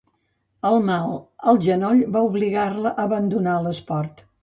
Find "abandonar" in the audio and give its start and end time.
3.09-3.63